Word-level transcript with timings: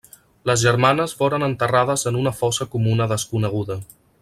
Les 0.49 0.61
germanes 0.67 1.13
foren 1.19 1.45
enterrades 1.49 2.07
en 2.13 2.19
una 2.23 2.33
fossa 2.39 2.69
comuna 2.77 3.09
desconeguda. 3.13 3.79